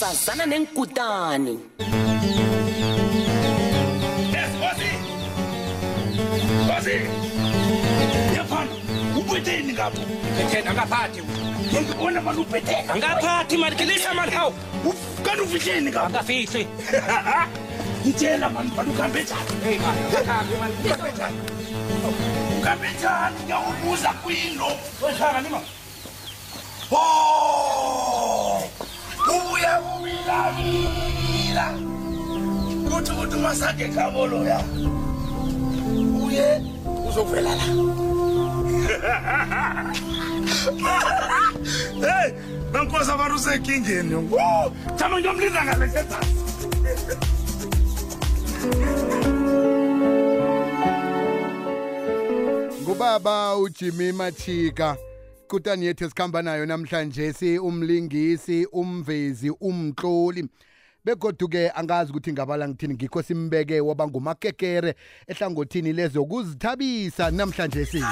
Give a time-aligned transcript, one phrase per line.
[0.00, 1.56] sazana nenkutane
[6.68, 6.90] Bazi!
[8.36, 8.70] Yaphana,
[9.18, 10.00] ubetheni ngapho?
[10.30, 11.20] Ubetheni angaphathi.
[11.72, 12.94] Ngibona manje ubetheka.
[12.94, 14.54] Angaphathi manje kelisa manje hawo.
[15.24, 16.06] Kanti ufihleni ngapho?
[16.06, 16.66] Angafihli.
[18.04, 19.50] Ngitshela manje manje ukambe njani?
[19.64, 21.36] Hey manje, akhambi manje ukambe njani?
[22.60, 23.36] Ukambe njani?
[23.44, 24.70] Ngiyakubuza kuyini lo?
[25.02, 25.60] Weshaka nima.
[26.92, 28.49] Oh!
[29.34, 31.64] ubuya kubilabila
[32.90, 34.58] kuthi ukuthi umasakhe khabo loya
[36.24, 36.46] uye
[37.08, 37.66] uzovela la
[42.06, 42.26] hey
[42.72, 44.18] nankosi abantu usenkingeni
[44.98, 46.36] thama ngiyomlinda ngale ngezasi
[52.82, 54.96] ngubaba ujimmy mathika
[55.50, 60.44] kutani yethu esikhamba nayo namhlanje si umlingisi umvezi umhloli
[61.04, 64.92] begoduke angazi ukuthi ngabala ngithini ngikho simbeke wabangumakekere
[65.26, 68.02] ehlangothini lezokuzithabisa namhlanje si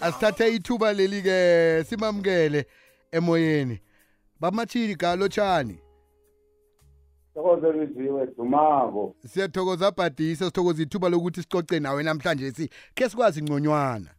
[0.00, 1.38] asithathe ithuba leli-ke
[1.88, 2.60] simamukele
[3.12, 3.76] emoyeni
[4.42, 5.78] bamathini galotshani
[7.34, 12.64] thokoza biziwe dumako siyathokoza abhadisa sithokoza ithuba lokuthi sicoce nawe namhlanje si
[12.96, 14.10] khe sikwazi inconywana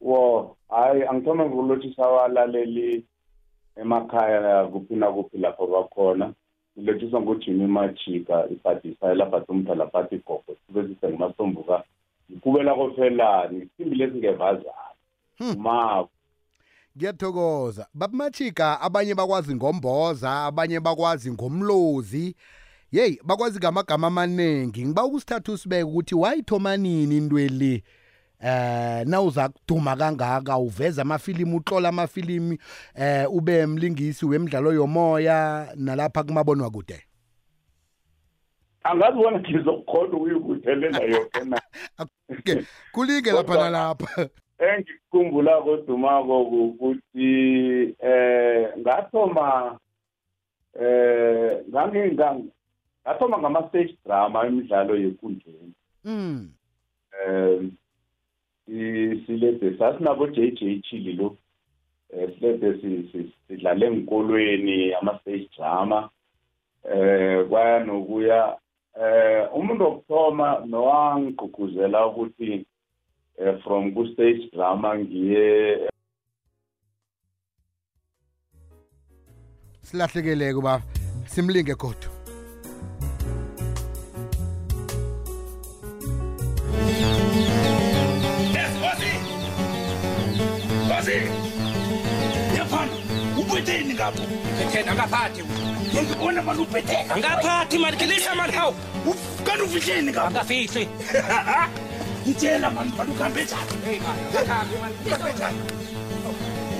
[0.00, 0.22] wo
[0.68, 3.04] hayi angithome ngokulotshisa abalaleli
[3.82, 6.26] emakhaya kuphi nakuphi lapho bakhona
[6.78, 11.84] ngilotshiswa ngujimi majika ibhadisa elabhati umdalabhati igogo sibezise ngumasombuka
[12.30, 14.86] ngikubela kofelani isimbi lesi ngevazana
[15.38, 15.60] hmm.
[15.62, 16.10] mako
[16.96, 22.34] ngiyathokoza babumachika abanye bakwazi ngomboza abanye bakwazi ngomlozi
[22.92, 27.74] yeyi bakwazi ngamagama amaningi ngiba ukusithatha usibeke ukuthi wayithoma nini into le
[28.44, 32.58] eh nawuza kuduma kangaka uveza amafilimu utlola amafilimu
[32.94, 37.00] eh ube mlingisi wemidlalo yomoya nalapha kumabonwa kude
[38.84, 41.60] angazi wena ngizokhona ukuyikuthelela yona
[42.92, 44.28] kulinge lapha nalapha
[44.60, 47.32] engikukhumbula kodumako ukuthi
[48.12, 49.78] eh ngathoma
[50.80, 52.40] eh ngangingang
[53.04, 55.72] ngathoma ngama stage drama imidlalo yenkundleni
[56.04, 56.36] mm
[57.26, 57.60] eh
[58.66, 61.28] isilede sasinabo JJ Chili lo
[62.20, 66.00] esilede eh, sidlale enkolweni ama stage drama
[66.94, 68.40] eh kwaya nokuya
[69.04, 72.48] eh umuntu okuthoma nowangigqugquzela ukuthi
[73.44, 75.88] uh, from kustage drama ngiye
[79.82, 80.82] silahlekeleke ubaba
[81.34, 82.08] simlinge godo
[91.00, 91.16] Kasi
[92.56, 92.92] yaphana
[93.42, 94.24] ubetheni ngapho
[94.58, 95.42] betheni angaphathi
[96.24, 98.74] wena mani ubethe angaphathi mani kelisa mani hawu
[99.46, 100.82] kanti ufihleni ngapho angafihli
[102.30, 104.00] ichenda padukambe chani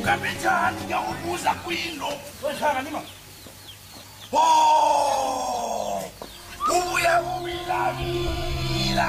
[0.00, 2.08] ukambe chani nyakubuza kwino
[2.44, 3.00] wekhakanyima
[6.68, 9.06] ubuya kuwilamila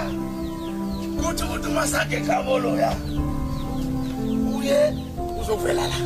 [1.17, 2.53] kuthi kuthi umasake khabo
[4.57, 4.81] uye
[5.41, 5.99] uzokwela la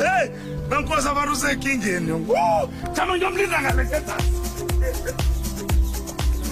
[0.00, 0.24] hey
[0.70, 2.14] nankosi abantu usenkingeni
[2.94, 4.45] thamangiyomlinda ngalesetasi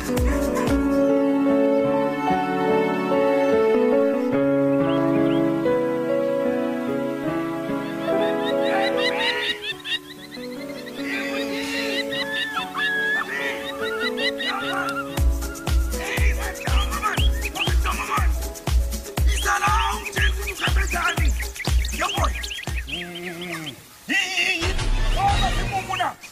[0.07, 0.84] Thank you.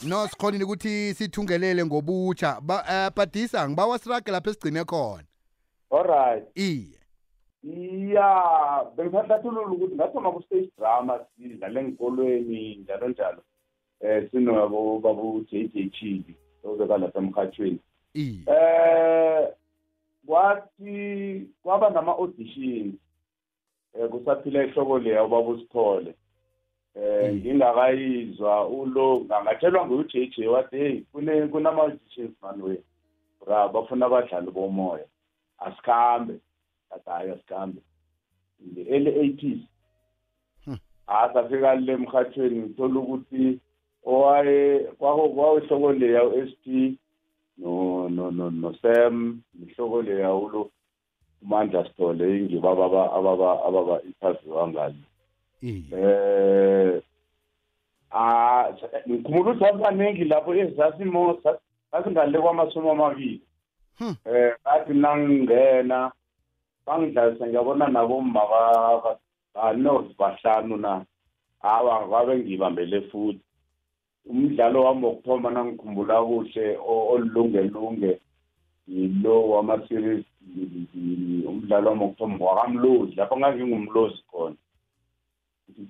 [0.08, 2.60] no sikhonile ukuthi sithungelele ngobutsha
[3.16, 5.24] badisa eh, ngibawa sirage lapho esigcine khona
[5.90, 6.98] alright iye
[8.14, 13.42] ya bengisahlathulula ukuthi ngathoma ku-stage drama sidlale engikolweni njalo njalo
[14.00, 16.34] um sinabo babu j j chili
[16.64, 17.78] ozekalapha emhathweni
[18.14, 19.48] um eh,
[20.26, 22.94] kwathi kwaba nama-auditions
[23.94, 26.14] um kusaphila ihloko leya ubaba usithole
[27.00, 32.78] eh ngingakayizwa ulo ngangatshelwa ngu-JJ wathi hey kune kunama-magicians man wena
[33.40, 35.06] bra bafuna abadlali bomoya
[35.64, 36.34] asikhambe
[36.94, 37.80] athi hayi asikhambe
[38.68, 39.62] nge-early eighties
[41.08, 43.44] ha safika le mkhathweni ngithola ukuthi
[44.10, 44.58] owaye
[44.98, 46.98] kwawehloko leya u-s p
[47.60, 47.70] no
[48.14, 49.14] no no no Sam
[49.54, 50.70] mihloko le yawulo
[51.42, 52.84] uMandla Sithole ingibaba
[53.16, 55.04] ababa ababa interview angazi
[55.62, 57.00] eh
[58.10, 58.66] ah
[59.06, 61.38] ngikhumbula ukuthi sabaningi lapho ezasimo
[61.90, 63.40] sasingale kwamasomo amabili
[63.98, 64.14] hmm.
[64.26, 66.10] eh bathi nangingena
[66.86, 68.42] bangidlalisa ngiyabona nabomma
[69.54, 71.04] banos bahlanu na
[71.62, 73.40] hawa kwabe ngibambele futhi
[74.26, 78.18] umdlalo wami wokuthoma nangikhumbula kuhle olulungelunge
[78.88, 80.24] yilo wama-series
[81.46, 84.58] umdlalo wami wokuthoma wakamlozi lapho ngangingumlozi khona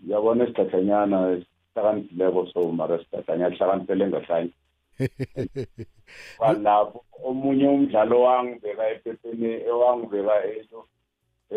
[0.06, 1.18] yabona isidathanyana
[1.74, 4.52] sihlakanisileko so mara sidathanya lihlakanisele ngahlanye
[6.38, 6.98] kwalapho
[7.28, 10.34] omunye umdlalo wangibeka ephepheni ewangibeka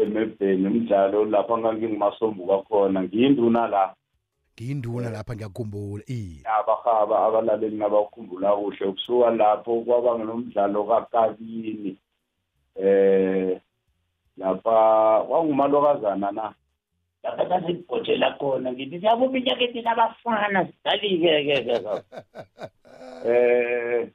[0.01, 3.83] emebheni umdlalo lapho ngangingumasombu kwakhona ngiyinduna la
[4.53, 11.91] ngiyinduna lapha ngiyakhumbula iye abahaba abalaleli nabakhumbula kuhle ukusuka lapho kwaba nomdlalo kakabini
[12.87, 13.59] eh
[14.41, 14.75] lapha
[15.27, 16.45] kwangumalokozana na
[17.25, 22.01] lapha sasibhotshela khona ngithi siyabo minyaka etinabafana sidali-ke-ke um
[23.27, 24.09] eh,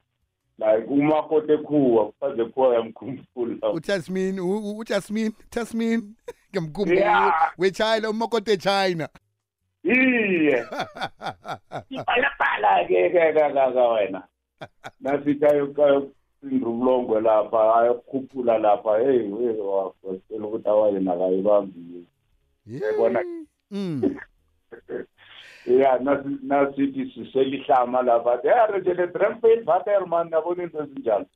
[0.63, 4.35] like umakoti ekhuwa kufaze khuwa yamkhumbula utasmin
[4.81, 5.99] utasmin tasmin
[6.53, 9.07] ngemkhumbula wechina umakoti echina
[9.95, 10.57] iye
[11.95, 13.19] ibhalabhala-ke-ke
[13.95, 14.23] wena
[15.05, 19.25] nasithayokayosindrubulongwe lapha ayokhuphula lapha heyi
[19.69, 22.05] wafosela ukuthi awayena kayibambile
[22.67, 24.17] yabona mm, mm.
[25.81, 25.99] ya
[26.43, 31.27] nasithi siselihlama lapha yarejele dremfain vaterman nabona into ezinjalo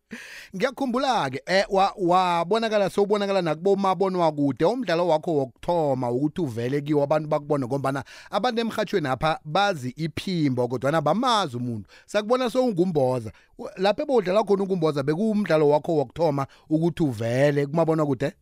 [0.57, 8.61] ngiyakhumbula-ke um wabonakala sowubonakala nakubomabonwakude umdlalo wakho wokuthoma ukuthi uvele kiwo abantu bakubone ngombana abantu
[8.61, 13.33] emhatshweni apha bazi iphimbo kodwana bamazi umuntu sakubona sowungumboza
[13.77, 18.33] lapho ebewudlala khona ungumboza bekuwumdlalo wakho wokuthoma ukuthi uvele kumabonwakude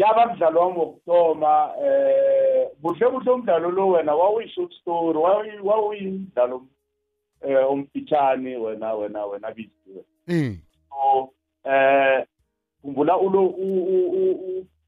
[0.00, 5.18] yaba mdlalo wami wokuthoma um kuhle kuhle umdlalo lo wena wawuyi-short story
[5.62, 6.68] wawuyimdlalo um
[7.50, 10.58] eh, omfitshane wena wena wena biziwe mm.
[10.90, 11.30] so
[11.64, 12.24] um
[12.82, 13.46] khumbula ulo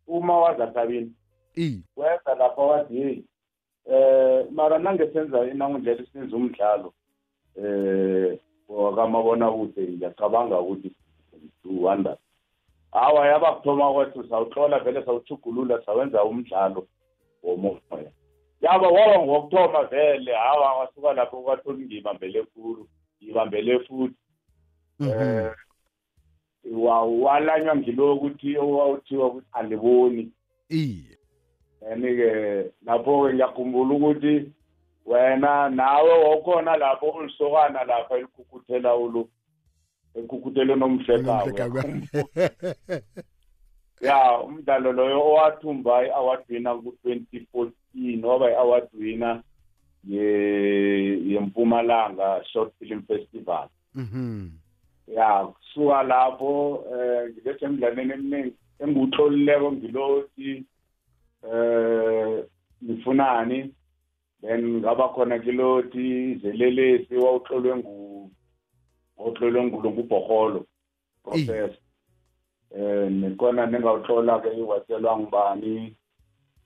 [0.09, 1.12] uma wazathabini
[1.97, 3.25] weza lapha wathi yeyi
[3.87, 6.93] um mara nangesenza inangundlela isenza umdlalo
[7.56, 8.38] um
[8.69, 10.97] wakamabonakude ngiyacabanga ukuthi
[11.67, 12.17] ngiwanda
[12.93, 16.87] hawa yabakuthoma kwethu sawuhlola vele sawuthugulula sawenza umdlalo
[17.43, 18.11] womoya
[18.61, 22.83] yaba waba ngokuthoma vele hawa wasuka lapho kwathoni ngiyibambele khulu
[23.17, 24.17] ngiyibambele futhi
[24.99, 25.50] um
[27.23, 30.25] walanywa ngilo ukuthi owawuthiwa ukuthi andiboni
[30.69, 31.17] iye
[31.81, 32.31] then-ke
[32.87, 34.35] lapho-ke ngiyakhumbula ukuthi
[35.06, 39.23] wena nawe wakhona lapho ulisokana lapha elikhukuthela ulu
[40.14, 41.53] enkukutelo nomhlekawe
[44.00, 44.17] ya
[44.47, 49.37] umdlalo loyo owathumba i-award winner ku-2014 waba i-award winner
[51.29, 54.50] yempumalanga short film festival mhm.
[55.06, 60.64] ya kusuka lapho um eh, ngibesemdlalweni eminingi engiwutholileko ngilothi
[61.43, 62.43] um
[62.85, 63.70] ngifunani
[64.41, 68.12] then ngaba khona kilothi zelelesi wawutlolwe nguwo
[69.25, 70.64] ohlolwe ngulo ngubhoholo
[71.25, 71.71] professor
[72.76, 75.97] eh nikona ningawuthola ke iwaselwa ngubani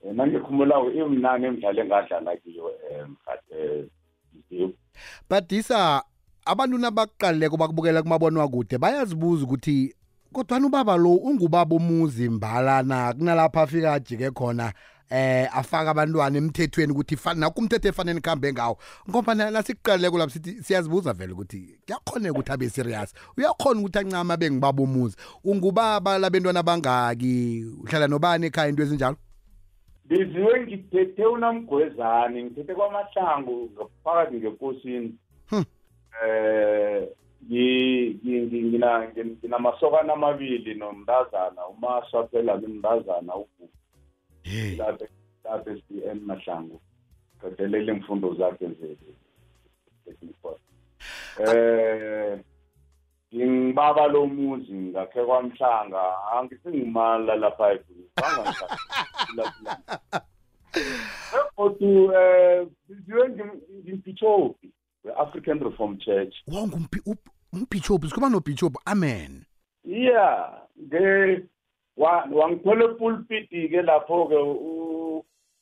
[0.04, 3.84] eh, nangikhumbula imnani emdlalo engadlala kiyo emhade eh,
[4.50, 4.68] eh,
[5.30, 6.02] but isa
[6.46, 9.94] abantu nabakuqaleko bakubukela kumabonwa kude bayazibuza ukuthi
[10.32, 14.72] kodwa ubaba lo ungubaba umuzi mbala na kunalapha afika ajike khona
[15.10, 18.74] eh afaka abantwana emthethweni ukuthi nakho umthetho efanele kuhambe ngawo
[19.08, 24.50] ngoba nasiqaleko lapho sithi siyazibuza vele ukuthi kuyakhoneka ukuthi abe serious uyakhona ukuthi ancama abe
[24.50, 29.16] ngibaba umuzi ungubaba labentwana bangaki uhlala nobani ekhaya into ezinjalo
[30.08, 35.14] biziwe ngithethe unamgwezane ngithethe kwamahlangu ngaphakathi ngekosini
[35.50, 35.62] hm.
[36.18, 37.08] eh
[39.42, 43.75] nginamasokana amabili nomntazana umaswa phela-ke mntazana uvuka
[44.76, 45.06] lapho
[45.64, 46.80] SBM Mahlangu
[47.40, 48.96] qedelele imfundo zakhe ze
[50.04, 50.56] technical
[51.38, 52.38] eh
[53.34, 56.02] ngibaba lo muzi ngakhe kwamhlanga
[56.38, 59.52] angisingimala lapha ekhulu bangasala
[61.56, 62.14] kodwa
[62.88, 63.46] eh
[63.84, 64.70] ngimpichopi
[65.04, 67.00] we-African Reform Church wongumphi
[67.52, 69.44] umphichopi sikhuluma nobhichopi amen
[69.84, 71.46] yeah nge
[71.96, 74.36] wangithola epulpiti-ke lapho-ke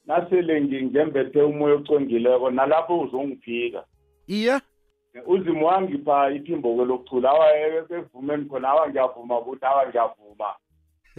[0.07, 3.83] nasele ngingembethe umoya ocongileko nalapho uzongiphika
[4.27, 4.59] iye
[5.27, 10.49] uzimo wangipha iphimbo-ke lokuthula awa ekuvumeni khona awa ngiyavuma kuthi awa ngiyavuma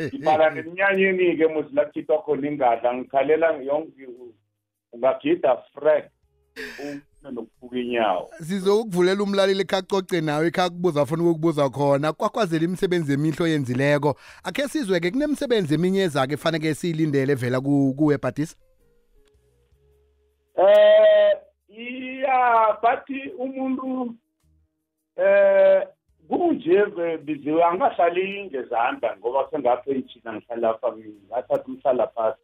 [0.08, 3.48] ngibhala nemnyanyeni-ke muzi lakhithwa khona ingadla ngikhalela
[4.96, 6.06] ungagida frek
[7.32, 14.10] nokubuka inyawo sizokuvulela umlaleli ekhacoce nawe ekhakubuza afuna ukukubuza khona kwakwazela imisebenzi emihle oyenzileko
[14.44, 17.62] akhe sizwe-ke kunemisebenzi eminye eza-ke efaneke siyilindele evela
[17.98, 18.56] kuwe bhadisa
[20.62, 21.34] eh
[21.70, 24.14] iya bathi umuntu
[25.18, 25.88] eh
[26.30, 26.78] kunje
[27.26, 30.88] biziwe angahlali ngezandla ngoba sengaphe ithina ngihlala lapha
[31.30, 32.42] ngathatha umhlala phasi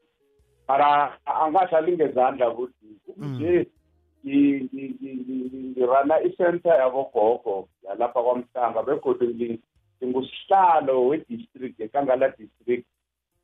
[0.67, 3.80] mara angahlali ngezandla kuthi kunje mm.
[4.27, 9.27] ngirana i-center yabogogo yalapha kwamhlanga begodwa
[9.97, 12.85] ngingusihlalo we-district enkangala district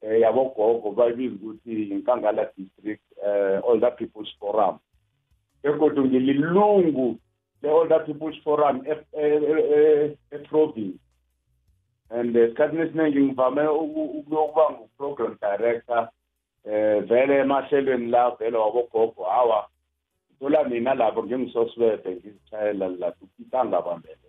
[0.04, 4.78] um yabogogo babiza ukuthi inkangala district um older people's forum
[5.64, 7.08] begodwa ngililungu
[7.62, 9.42] le-older people's forum e-, e-,
[9.78, 11.00] e-, eprovince
[12.10, 16.10] and esikhathini esiningi ngivame ukuyokuba ngu-program director
[16.66, 19.68] um vele emahlelweni la vele wabogogo hawa
[20.40, 24.22] thola mina lapho ngingisosibebe ngizitshayela lapho ngangabambelela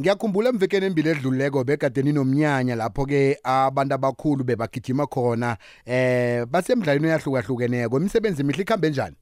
[0.00, 5.56] ngiyakhumbula emvekeni embili edluleko begade ninomnyanya lapho-ke abantu abakhulu bebagijima khona
[5.86, 9.16] eh basemdlalweni oyahlukahlukeneko imisebenzi imihle ikhambe njani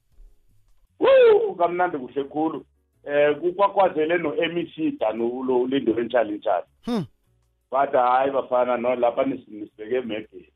[1.57, 2.65] kamnandi kuhle khulu
[3.07, 7.05] eh kukwakwazele no-mec danulo ulindo enjalo njalo hmm.
[7.71, 10.53] bathi hayi bafana no lapha nisibeke emegeni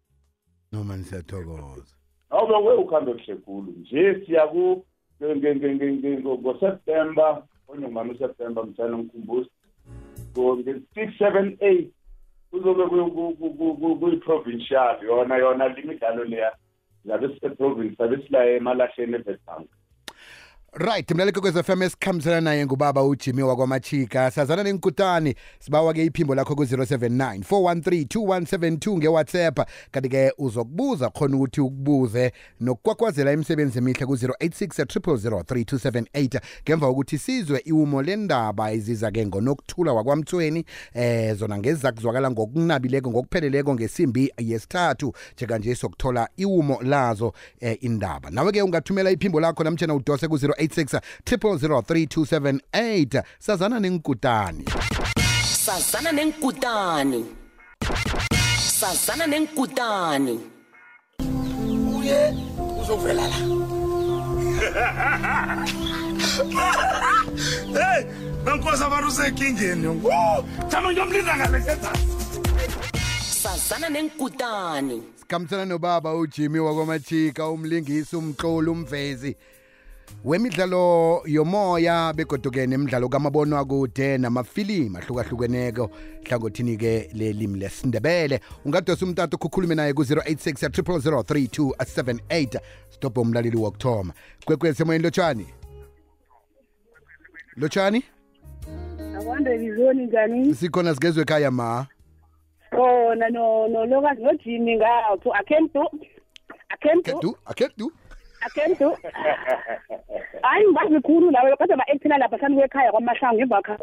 [0.72, 1.94] noma nisiyathokoza
[2.32, 4.86] noma we ukhambe kuhle khulu nje siya ku
[5.20, 7.28] ngoseptemba
[7.72, 9.52] onyongwane useptemba mshana ngikhumbuse
[10.58, 11.88] nge-six seven eight
[12.50, 16.50] kuzobe kuyi-provincial yona yona le midlalo leya
[17.08, 19.68] zabe siseprovince sabe silaye emalahleni evetbank
[20.74, 28.04] right mlaleko kwezfm esikhambisana naye ngubaba ujimmy wakwamachika sazana nenkutani sibawa-ke iphimbo lakho ku-079 413
[28.04, 29.60] 2172 ngewhatsapp
[29.92, 38.72] kanti-ke uzokubuza khona ukuthi ukubuze nokukwakwazela imisebenzi emihle ku-086 3278 ngemva kokuthi sizwe iwumo lendaba
[38.72, 47.34] iziza-ke ngonokuthula wakwamthweni eh zona ngeza kuzwakala ngokunabileko ngokupheleleko ngesimbi yesithathu njekanje sokuthola iwumo lazo
[47.60, 54.66] eh indaba nawe-ke ungathumela iphimbo lakho namtshana udose ku-086 086 3278 sazana nengkutani
[55.44, 57.26] sazana nengkutani
[58.68, 60.40] sazana nengkutani
[61.96, 62.34] uye
[62.82, 63.36] uzovela la
[67.84, 68.02] hey
[68.46, 69.88] nankosi abantu usenkingeni
[70.70, 71.78] thando ngiyomlinda ngale
[73.42, 79.38] sazana nenkutani sikhamthana nobaba ujimmy wakwamajika umlingisi umxoli umvezi
[80.24, 85.90] wemidlalo yomoya begoduke nemidlalo kamabono akude namafilimu ahlukahlukeneko
[86.30, 92.60] hlangothini-ke lelimi lesindebele ungadosa umtata khukhulume naye ku-086 3278
[92.90, 94.14] sidobhe umlaleli wokuthoma
[94.46, 95.48] kwekwezi emoyeni lotshani
[97.56, 98.04] lotshani
[99.18, 101.86] akwandebizoni njani sikhona sigezwe ekhaya ma
[102.70, 105.82] khona nolokazi nojini ngapho akhemtu
[106.70, 107.92] akhemtu akhemtu
[108.42, 108.98] akentu
[110.42, 113.78] hayi ngibazi likhulu lawo kodwa ba-ekthela lapha hlani kwekhaya kwamashango ngemvakha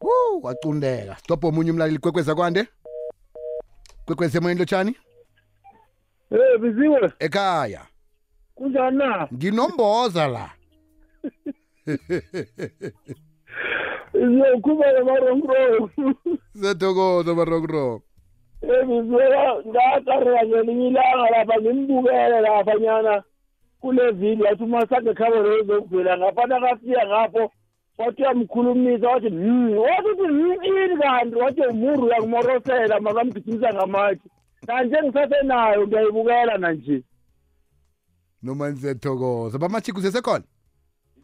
[0.00, 2.66] wu wacundeka stobho omunye umlaleli kwekweza kwande
[4.06, 4.96] kwekweza emoyeni lotshani
[6.30, 7.82] Eh biziwe ekhaya
[8.56, 10.50] kunjani na nginomboza la
[14.14, 15.90] Yo kuba marongro
[16.54, 18.02] Zetokoza marongro
[18.62, 19.38] ebizwela
[19.68, 23.22] ngacareka ngelinye ilanga lapha ngimbukele lapha nyana
[23.80, 27.42] kule vili yathi umasande khabolo ezokuvela ngaphana kasiya ngapho
[27.98, 34.26] wathi uyamkhulumisa wathi hmm wathi uthi hmm ini kanti wathi umuru uyakumorosela makamgijimisa ngamatshe
[34.66, 36.96] nanje ngisasenayo ngiyayibukela nanje
[38.42, 40.44] noma nizethokoza bamachiku sesekhona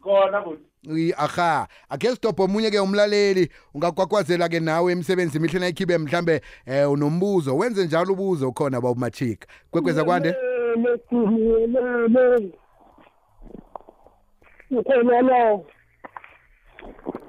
[0.05, 3.45] khona kuthi aha akhe sitobho omunye-ke umlaleli
[3.75, 6.35] ungakwakwazela-ke nawe emsebenzini imihlena ikhibe mhlambe
[6.73, 10.35] eh unombuzo wenze njalo ubuzo khona baba machika kwekweza kwande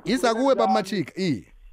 [0.04, 1.30] iza kuwe baba machika i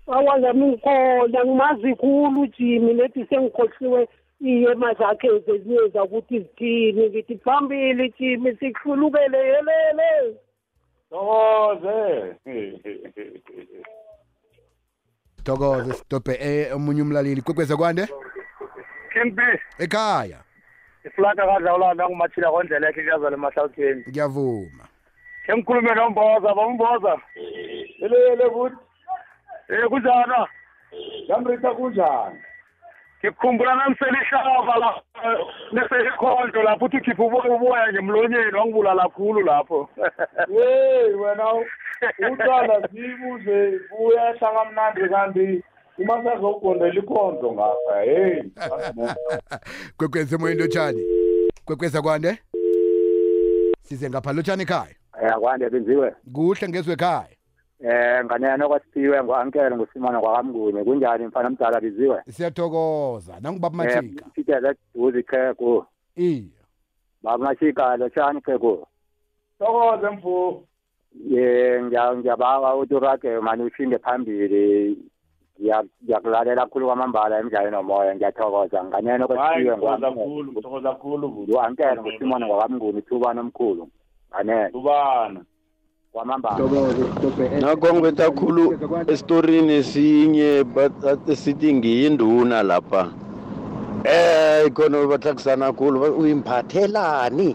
[0.07, 4.07] awazami ngikhona ngimazi khulu jimi nethi sengikhohliwe
[4.41, 10.35] iye mazakhe zeziyeza ukuthi zithini ngithi phambili jimi sihlulukele yelele
[11.13, 11.93] Thokoze.
[15.45, 18.03] Thokoze sidobhe eh omunye umlaleli kwekweza kwande.
[19.13, 19.41] Kimpi.
[19.83, 20.39] Ekhaya.
[21.07, 24.01] Iflaka kadlawulana ngumathila kondlela yakhe kuyazala emahlalweni.
[24.09, 24.83] Ngiyavuma.
[25.45, 27.13] Sengikhulume nomboza bomboza.
[27.99, 28.79] Lele lele buthi.
[29.69, 30.39] Eh kunjani?
[31.29, 32.39] Yamrita kunjani?
[33.23, 34.91] ngikukhumbula nangiselihlaba la
[35.71, 39.89] neselikhonto eh, lapho uthi ukhiphe uboya ngemlonyeni wangibulala khulu lapho
[40.47, 41.43] yeyi wena
[42.31, 43.59] utshwala zibuze
[43.99, 45.47] buyehla kamnandi kanti
[45.99, 48.53] umasazogondela ikhonto ngapha heyi
[49.97, 51.03] kwekwezi emoyeni lotshani
[51.65, 52.37] kwekweza kwande
[53.81, 57.35] size ngapha lotshani ekhaya ya kwande benziwe kuhle ngezwe ekhaya
[57.83, 64.69] Eh nganena kwasithiwe ngo-ankele ngusimana kwakamngunye kunjani mfana mdala biziwe siyathokoza nangubaba eh, mashika sitele
[64.95, 65.73] duze ichego
[66.15, 66.63] iya
[67.23, 68.87] baba mashika lotshani chego
[69.59, 70.63] thokoze mvu
[71.33, 71.45] ye
[71.83, 74.63] ngiyabawa ukuthi urage mani ushinde phambili
[75.61, 83.83] ngiyakulalela khulu kwamambala emdlalweni omoya ngiyathokoza nganena kwasithiwe ngo-ankele ngusimana kwakamnguni ithubana omkhulu
[84.31, 84.71] nganena
[86.13, 88.63] nakonke takhulu
[89.11, 90.63] esitorini esinye
[91.35, 93.01] sithi ngiyinduna lapha
[94.05, 97.49] eh khona bathakisana kakhulu uyimphathelani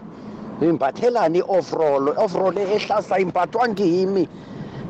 [0.61, 4.23] uyimphathelani i-ofrolo ofrolo ehlasa imphathwa ngimi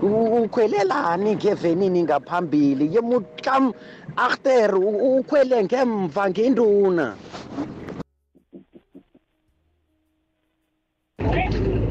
[0.02, 3.72] ukhwelelani ngevenini ngaphambili yemutlam
[4.18, 7.06] after ukhwele ngemva ngenduna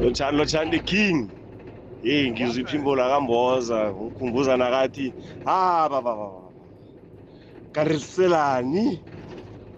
[0.03, 1.29] lotshani lotshani the king
[2.03, 5.13] Hey ngizwa iphimbo lakamboza ngikhumbuza nakathi
[5.45, 6.31] ha ah, baba baba
[7.73, 8.85] kanti liselani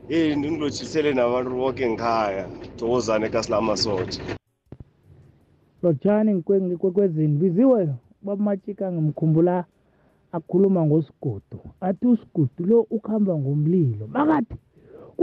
[0.09, 2.43] hey ndingilotshisele nabantu bonke ngikhaya
[2.77, 4.21] thokozane kasilamasotsha
[5.83, 6.31] lotshani
[6.69, 7.81] ngikwekwezini biziwe
[8.21, 9.55] ubaba matshika ngimkhumbula
[10.37, 14.55] akhuluma ngosigudu athi usigudu lo ukuhamba ngomlilo makathi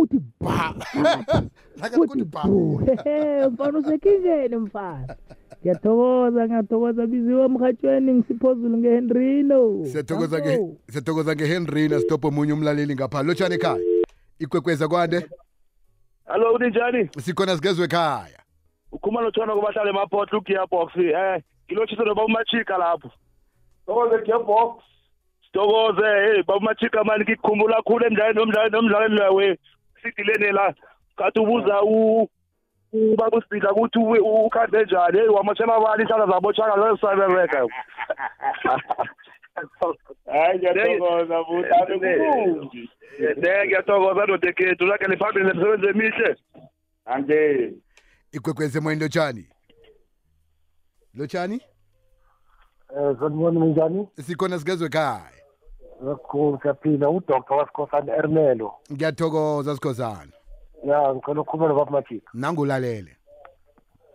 [0.00, 0.74] uthi ba
[2.02, 2.58] uthi bhu
[3.52, 5.14] mfana usekinkeni mfana
[5.62, 9.58] ngiyathokoza ngiyathokoza biziwe emhatshweni ngisiphozulu ngehenrino
[9.90, 13.82] siyathokoza ngehenrina sitobho omunye umlaleli ngapha lotshani ekhaya
[14.42, 15.18] ikwekweza kwande
[16.30, 18.40] hallo uninjani sikhona sigezwe ekhaya
[18.94, 23.10] ukhuma lotshana kubahlala emaphotla ugearbox eh ngilotshise noba umachika lapho
[23.86, 24.70] thokoze gearbox
[25.46, 29.46] sithokoze hey babumachika mani ngikukhumbula khulu emdlaleni nomdlaleni nomdlaleni lawe
[30.00, 30.64] sidilene la
[31.18, 31.76] kade ubuza
[32.92, 33.98] ubaba uspika ukuthi
[34.46, 37.66] ukhande njani hey wamashela abantu ihlala zabo chaka lesabereka
[40.32, 42.88] hayi ngiyathokoza futhi abekumbi
[43.42, 46.30] ne ngiyathokoza ndodekhethu lakhe liphambili nemsebenzi emihle
[47.06, 47.72] ande
[48.32, 49.44] igwegweze moyeni lotshani
[51.14, 51.60] lotshani
[52.96, 55.30] um eh, sanibona minjani sikhona sikezwe ekhaya
[56.06, 60.32] kakhulu siyaphila udoktor wasikhosana ermelo ngiyathokoza sikhosana
[60.84, 63.12] ya ngicela ukukhuluma nobaba majika nangulalele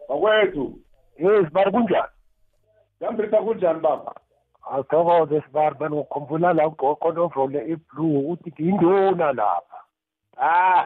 [0.07, 0.79] bakwethu
[1.17, 2.11] yes bari kunjani
[2.99, 4.11] yambisa kunjani baba
[4.71, 9.79] athokoze sibari bandikukhumbula la ugoqo novole iblue uthi nginduna lapha
[10.37, 10.85] ah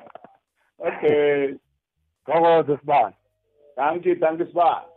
[0.88, 1.54] okay
[2.26, 3.14] thokoze sibari
[3.76, 4.91] thank you thank you sibari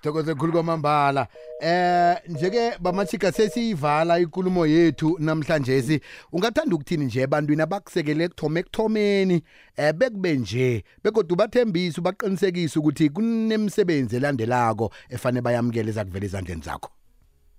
[0.00, 1.26] sithokoze khulu kwamambala
[1.60, 6.00] eh nje-ke bamachika sesiyivala inkulumo yethu namhlanje si
[6.32, 9.42] ungathanda ukuthini nje ebantwini abakusekele ekuthoma ekuthomeni
[9.76, 16.88] eh bekube nje bekodwa ubathembise ubaqinisekise ukuthi kunemisebenzi elandelako efane bayamukele ezakuvela ezandleni zakho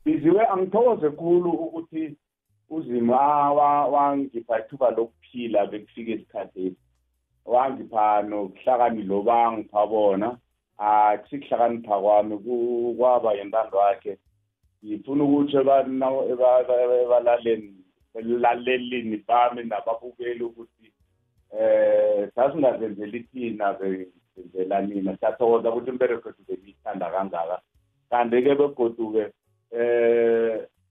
[0.06, 2.18] biziwe angithokoze khulu ukuthi
[2.70, 3.54] uzima
[3.94, 6.76] wangipha ithuba lokuphila bekufika esikhathesi
[7.46, 10.38] wangipha nobuhlakani lobangipha bona
[10.78, 12.36] akusikuhlakanipha kwami
[12.98, 14.14] kwaba yintando yakhe
[14.86, 17.76] ngifuna ukuthi ebalaleni
[18.44, 20.88] lalelini bami nababukeli ukuthi
[21.54, 27.58] eh sasingazenzeli thina benzela nina siyathokoza ukuthi imbereko ethu bengiyithanda kangaka
[28.12, 29.24] kanti-ke begodu-ke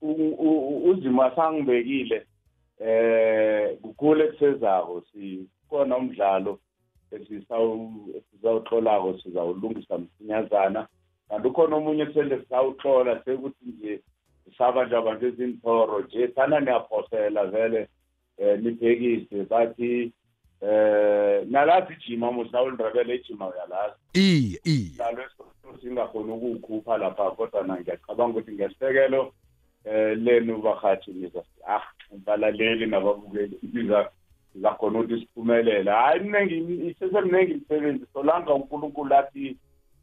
[0.02, 0.20] um
[0.90, 2.18] uzima sangibekile
[2.84, 6.52] eh, eh kukhulu ekusezako sikhona umdlalo
[7.16, 10.86] esizawuhlolako sizawulungisa msinyazana
[11.28, 14.00] kanti ukhona omunye sele sizawuhlola sekuthi nje
[14.58, 17.82] sabanjaba ngezinthoro nje thana niyaphosela vele
[18.38, 20.12] um eh, nibhekise bathi
[20.60, 25.00] um nalazi ijima mosawulindrebele ijima uyalazi iye iye
[25.80, 29.30] singakhoni ukuwukhupha lapha kodwa na ngiyacabanga ukuthi ngesekelo um
[29.84, 31.82] eh, lenu bahathi niza ah
[32.26, 34.10] balaleli nababukeli niza
[34.54, 39.56] zakhona ukuthi siphumelele hayi mine isesemningi imisebenzi solanga unkulunkulu athi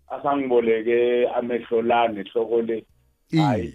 [0.07, 2.85] asangiboleke amehlo la nehloko le
[3.37, 3.73] hayi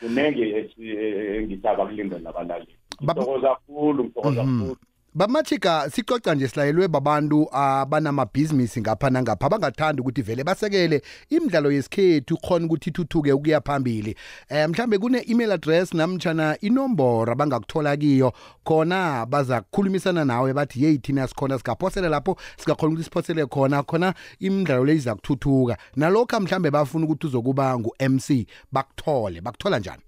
[0.00, 4.58] kuningi e-, e-, e-, engithaba kulindela abalaleli ngithokoza kakhulu ngithokoza mhm.
[4.58, 12.36] kakhulu bamathika sicoca nje silayelwe babantu abanamabhizinisi ngapha nangapha abangathandi ukuthi vele basekele imidlalo yesikhethu
[12.36, 14.16] khona ukuthi ithuthuke ukuya phambili
[14.50, 18.32] um mhlambe kune-email address namtshana inomboro abangakuthola kiyo
[18.68, 24.14] khona baza kukhulumisana nawe bathi yeyi thina sikhona singaphosele lapho singakhona ukuthi siphosele khona khona
[24.40, 28.28] imidlalo le iza kuthuthuka nalokhu mhlambe bafuna ukuthi uzokuba ngu-mc
[28.72, 30.02] bakuthole bakuthola njani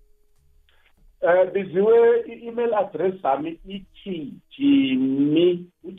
[1.23, 1.99] Eh, biziwe
[2.33, 4.15] i-email address sami ithi
[4.57, 5.51] jimmy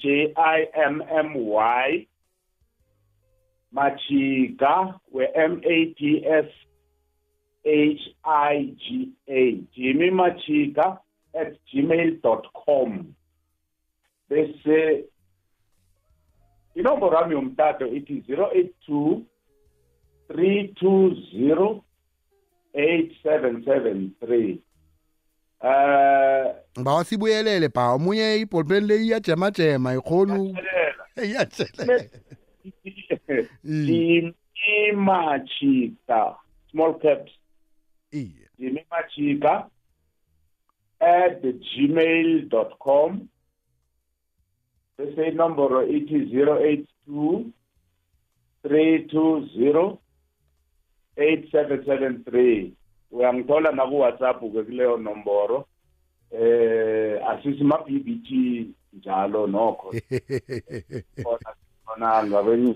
[0.01, 0.55] j i
[0.89, 1.91] m m y
[3.77, 4.71] majika
[5.15, 6.49] we-m a d s
[7.65, 8.05] h
[8.47, 9.41] i g a
[9.75, 10.07] jimmy
[11.41, 12.91] at gmail dot com
[14.29, 14.79] bese
[16.77, 19.07] inomboro yami yomtato ithi zero eight two
[20.33, 20.99] three two
[21.31, 21.67] zero
[22.73, 24.61] eight seven seven three
[25.63, 30.35] eh bawasibuyelele ba omunye ibholpen le iyajemajema ikhona
[31.23, 32.05] iyathelela
[34.81, 36.19] imachika
[36.71, 37.31] small caps
[38.21, 39.53] iye imachika
[41.15, 43.11] at gmail.com
[44.97, 47.41] bese inomboro ithi 082
[48.65, 49.97] 320
[51.17, 52.71] 8773
[53.11, 55.65] uyangithola naku-whatsapp-ke kuleyo nomboro
[56.31, 58.27] eh asisimaBBT
[58.93, 59.89] njalo nokho
[61.85, 62.75] khona ngabenye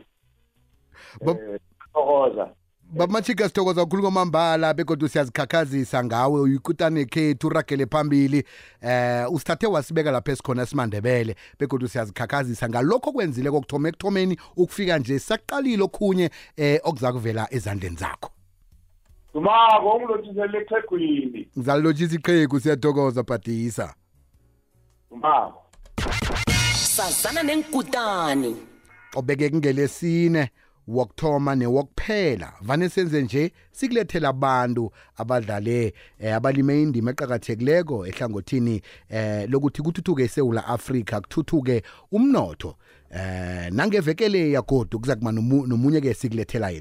[1.28, 1.60] eh,
[1.94, 2.50] thokoza
[2.94, 8.44] bamachika sithokoza kakhulu kwamambala begodwa siyazikhakhazisa ngawe uyikutane khethu uragele phambili
[8.82, 15.84] eh usithathe wasibeka lapha esikhona simandebele begodwa siyazikhakhazisa ngalokho okwenzile kokuthoma ekuthomeni ukufika nje saqalile
[15.84, 18.32] okhunye eh okuzakuvela ezandleni zakho
[19.36, 21.48] Dumako ungilothisele iqhegwini.
[21.58, 23.94] Ngizalothisa iqhegu siyathokoza bhadisa.
[25.10, 25.62] Dumako.
[26.76, 28.56] Sazana nenkutani.
[29.16, 30.50] Obeke kungelesine
[30.88, 39.82] wokthoma newokuphela vane senze nje sikulethela abantu abadlale eh, abalime indima eqakathekileko ehlangothini eh, lokuthi
[39.82, 42.76] kuthuthuke esewula afrika kuthuthuke umnotho
[43.10, 46.74] eh, nangevekele yagodu kuza kuma nomunye-ke sikulethela yena